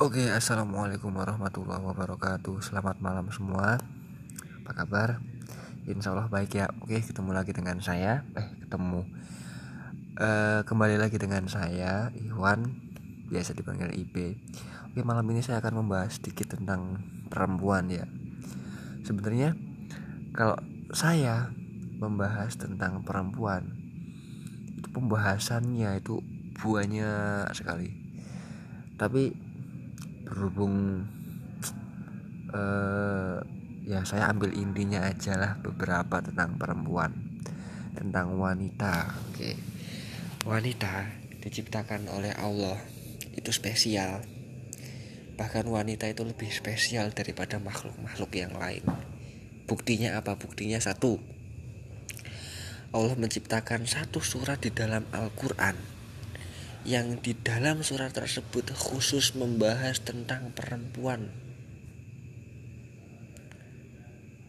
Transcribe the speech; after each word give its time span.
Oke, 0.00 0.32
assalamualaikum 0.32 1.12
warahmatullahi 1.12 1.84
wabarakatuh. 1.84 2.64
Selamat 2.64 3.04
malam 3.04 3.28
semua. 3.36 3.76
Apa 4.64 4.72
kabar? 4.72 5.20
Insya 5.84 6.16
Allah 6.16 6.24
baik 6.24 6.56
ya. 6.56 6.72
Oke, 6.80 7.04
ketemu 7.04 7.36
lagi 7.36 7.52
dengan 7.52 7.84
saya. 7.84 8.24
Eh, 8.32 8.48
ketemu. 8.64 9.04
Uh, 10.16 10.64
kembali 10.64 10.96
lagi 10.96 11.20
dengan 11.20 11.44
saya, 11.52 12.08
Iwan. 12.16 12.80
Biasa 13.28 13.52
dipanggil 13.52 13.92
IB. 13.92 14.40
Oke, 14.88 15.04
malam 15.04 15.28
ini 15.36 15.44
saya 15.44 15.60
akan 15.60 15.84
membahas 15.84 16.16
sedikit 16.16 16.56
tentang 16.56 17.04
perempuan 17.28 17.92
ya. 17.92 18.08
Sebenarnya 19.04 19.52
kalau 20.32 20.56
saya 20.96 21.52
membahas 22.00 22.56
tentang 22.56 23.04
perempuan, 23.04 23.68
itu 24.80 24.88
pembahasannya 24.96 25.92
itu 26.00 26.24
banyak 26.56 27.52
sekali. 27.52 27.92
Tapi 28.96 29.49
berhubung 30.24 31.06
uh, 32.52 33.38
ya 33.86 34.06
saya 34.06 34.30
ambil 34.30 34.54
intinya 34.54 35.02
aja 35.08 35.34
lah 35.34 35.52
beberapa 35.58 36.22
tentang 36.22 36.54
perempuan 36.60 37.10
tentang 37.94 38.38
wanita. 38.38 39.12
Oke. 39.30 39.58
Wanita 40.46 41.10
diciptakan 41.42 42.08
oleh 42.08 42.32
Allah 42.38 42.78
itu 43.36 43.50
spesial. 43.52 44.24
Bahkan 45.36 45.64
wanita 45.68 46.08
itu 46.08 46.24
lebih 46.24 46.52
spesial 46.52 47.12
daripada 47.12 47.56
makhluk-makhluk 47.60 48.32
yang 48.36 48.52
lain. 48.56 48.84
Buktinya 49.64 50.20
apa? 50.20 50.36
Buktinya 50.36 50.80
satu. 50.80 51.20
Allah 52.90 53.14
menciptakan 53.14 53.86
satu 53.86 54.18
surat 54.18 54.58
di 54.58 54.74
dalam 54.74 55.06
Al-Quran 55.14 55.99
yang 56.90 57.22
di 57.22 57.38
dalam 57.38 57.86
surat 57.86 58.10
tersebut 58.10 58.74
khusus 58.74 59.38
membahas 59.38 60.02
tentang 60.02 60.50
perempuan. 60.50 61.30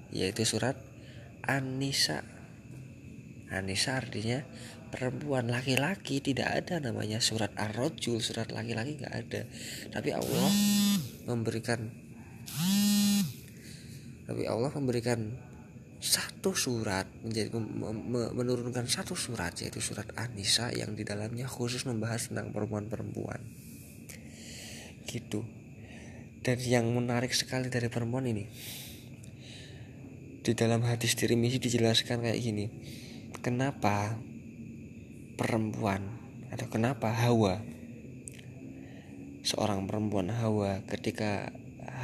Yaitu 0.09 0.41
surat 0.49 0.73
An-Nisa. 1.45 2.25
An-Nisa 3.53 4.01
artinya 4.01 4.41
perempuan. 4.89 5.53
Laki-laki 5.53 6.17
tidak 6.17 6.65
ada 6.65 6.81
namanya. 6.81 7.21
Surat 7.21 7.53
Ar-Rajul 7.53 8.17
surat 8.25 8.49
laki-laki 8.49 8.97
nggak 8.97 9.13
ada. 9.13 9.45
Tapi 9.93 10.09
Allah 10.09 10.49
memberikan 11.29 11.93
tapi 14.25 14.47
Allah 14.49 14.71
memberikan 14.73 15.50
satu 16.01 16.57
surat 16.57 17.05
menjadi 17.21 17.53
menurunkan 18.33 18.89
satu 18.89 19.13
surat 19.13 19.53
yaitu 19.61 19.77
surat 19.77 20.09
An-Nisa 20.17 20.73
yang 20.73 20.97
di 20.97 21.05
dalamnya 21.05 21.45
khusus 21.45 21.85
membahas 21.85 22.33
tentang 22.33 22.49
perempuan-perempuan. 22.49 23.37
Gitu. 25.05 25.45
Dan 26.41 26.57
yang 26.65 26.89
menarik 26.89 27.37
sekali 27.37 27.69
dari 27.69 27.85
perempuan 27.85 28.25
ini 28.25 28.49
di 30.41 30.57
dalam 30.57 30.81
hadis 30.81 31.13
Tirmizi 31.13 31.61
dijelaskan 31.61 32.25
kayak 32.25 32.41
gini. 32.41 32.65
Kenapa 33.45 34.17
perempuan 35.37 36.01
atau 36.49 36.65
kenapa 36.65 37.13
Hawa 37.13 37.61
seorang 39.45 39.85
perempuan 39.85 40.33
Hawa 40.33 40.81
ketika 40.89 41.53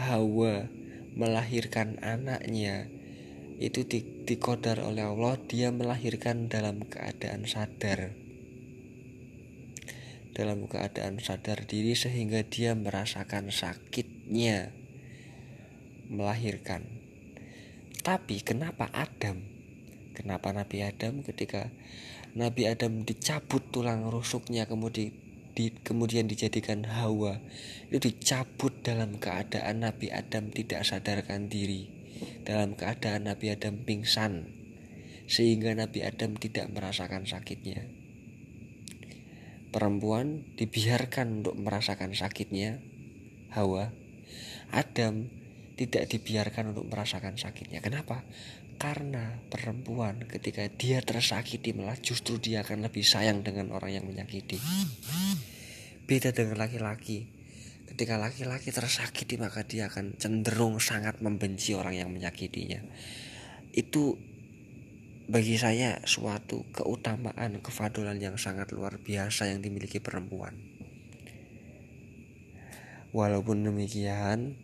Hawa 0.06 0.70
melahirkan 1.18 1.98
anaknya 2.02 2.90
itu 3.58 3.90
di, 3.90 4.06
dikodar 4.30 4.86
oleh 4.86 5.02
Allah 5.02 5.34
dia 5.50 5.74
melahirkan 5.74 6.46
dalam 6.46 6.86
keadaan 6.86 7.50
sadar. 7.50 8.14
Dalam 10.38 10.70
keadaan 10.70 11.18
sadar 11.18 11.66
diri 11.66 11.98
sehingga 11.98 12.46
dia 12.46 12.78
merasakan 12.78 13.50
sakitnya. 13.50 14.70
Melahirkan. 16.14 16.86
Tapi 18.06 18.46
kenapa 18.46 18.94
Adam? 18.94 19.42
Kenapa 20.14 20.54
Nabi 20.54 20.86
Adam 20.86 21.26
ketika 21.26 21.74
Nabi 22.38 22.70
Adam 22.70 23.02
dicabut 23.02 23.74
tulang 23.74 24.06
rusuknya 24.14 24.70
kemudian 24.70 25.14
di, 25.58 25.74
kemudian 25.82 26.30
dijadikan 26.30 26.86
Hawa 26.86 27.42
itu 27.90 28.14
dicabut 28.14 28.86
dalam 28.86 29.18
keadaan 29.18 29.82
Nabi 29.82 30.14
Adam 30.14 30.54
tidak 30.54 30.86
sadarkan 30.86 31.50
diri 31.50 31.97
dalam 32.48 32.74
keadaan 32.78 33.30
Nabi 33.30 33.54
Adam 33.54 33.84
pingsan 33.84 34.58
sehingga 35.28 35.76
Nabi 35.76 36.02
Adam 36.08 36.40
tidak 36.40 36.72
merasakan 36.72 37.28
sakitnya. 37.28 37.84
Perempuan 39.68 40.48
dibiarkan 40.56 41.44
untuk 41.44 41.60
merasakan 41.60 42.16
sakitnya. 42.16 42.80
Hawa, 43.52 43.92
Adam 44.72 45.28
tidak 45.76 46.10
dibiarkan 46.10 46.74
untuk 46.74 46.88
merasakan 46.88 47.36
sakitnya. 47.36 47.84
Kenapa? 47.84 48.24
Karena 48.80 49.38
perempuan 49.52 50.26
ketika 50.26 50.66
dia 50.72 51.04
tersakiti 51.04 51.76
malah 51.76 52.00
justru 52.00 52.40
dia 52.40 52.64
akan 52.64 52.88
lebih 52.88 53.04
sayang 53.04 53.44
dengan 53.44 53.76
orang 53.76 54.02
yang 54.02 54.06
menyakiti. 54.08 54.58
Beda 56.08 56.32
dengan 56.32 56.56
laki-laki 56.58 57.37
Ketika 57.88 58.20
laki-laki 58.20 58.70
tersakiti 58.76 59.40
maka 59.40 59.64
dia 59.64 59.88
akan 59.88 60.20
cenderung 60.20 60.84
sangat 60.84 61.24
membenci 61.24 61.72
orang 61.72 61.96
yang 61.96 62.10
menyakitinya. 62.12 62.84
Itu 63.72 64.20
bagi 65.28 65.60
saya 65.60 66.00
suatu 66.08 66.64
keutamaan 66.72 67.60
kefadolan 67.60 68.16
yang 68.16 68.40
sangat 68.40 68.72
luar 68.72 68.96
biasa 69.00 69.52
yang 69.52 69.60
dimiliki 69.60 70.00
perempuan. 70.00 70.56
Walaupun 73.12 73.64
demikian, 73.68 74.56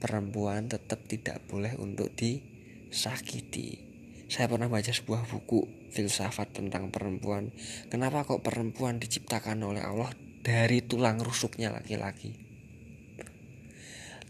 perempuan 0.00 0.72
tetap 0.72 1.04
tidak 1.04 1.44
boleh 1.48 1.76
untuk 1.76 2.12
disakiti. 2.16 3.82
Saya 4.28 4.48
pernah 4.48 4.72
baca 4.72 4.88
sebuah 4.88 5.28
buku 5.28 5.90
filsafat 5.92 6.52
tentang 6.56 6.88
perempuan. 6.88 7.52
Kenapa 7.92 8.24
kok 8.24 8.40
perempuan 8.40 8.96
diciptakan 8.96 9.64
oleh 9.64 9.84
Allah 9.84 10.12
dari 10.40 10.80
tulang 10.80 11.20
rusuknya 11.20 11.72
laki-laki? 11.72 12.45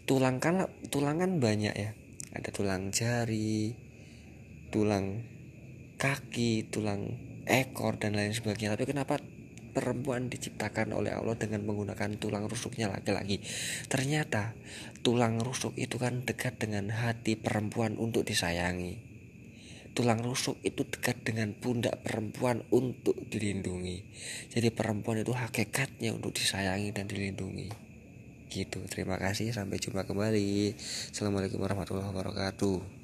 Tulang 0.07 0.39
kan 0.39 0.71
tulang 0.87 1.19
kan 1.19 1.43
banyak 1.43 1.75
ya. 1.75 1.91
Ada 2.31 2.49
tulang 2.55 2.95
jari 2.95 3.75
tulang 4.71 5.23
kaki 5.99 6.71
tulang 6.71 7.11
ekor 7.43 7.99
dan 7.99 8.15
lain 8.15 8.31
sebagainya. 8.31 8.79
Tapi 8.79 8.87
kenapa 8.87 9.19
perempuan 9.75 10.31
diciptakan 10.31 10.95
oleh 10.95 11.11
Allah 11.11 11.35
dengan 11.35 11.67
menggunakan 11.67 12.15
tulang 12.15 12.47
rusuknya 12.47 12.87
laki-laki? 12.87 13.43
Ternyata 13.91 14.55
tulang 15.03 15.43
rusuk 15.43 15.75
itu 15.75 15.99
kan 15.99 16.23
dekat 16.23 16.55
dengan 16.55 16.87
hati 16.87 17.35
perempuan 17.35 17.99
untuk 17.99 18.23
disayangi. 18.23 19.03
Tulang 19.91 20.23
rusuk 20.23 20.61
itu 20.63 20.87
dekat 20.87 21.25
dengan 21.25 21.51
pundak 21.51 21.99
perempuan 22.05 22.63
untuk 22.71 23.17
dilindungi. 23.27 24.07
Jadi 24.55 24.69
perempuan 24.71 25.19
itu 25.19 25.33
hakikatnya 25.35 26.15
untuk 26.15 26.37
disayangi 26.37 26.93
dan 26.95 27.09
dilindungi 27.09 27.86
gitu. 28.49 28.79
Terima 28.89 29.15
kasih. 29.21 29.53
Sampai 29.53 29.77
jumpa 29.77 30.03
kembali. 30.07 30.73
Assalamualaikum 31.13 31.61
warahmatullahi 31.61 32.09
wabarakatuh 32.09 32.96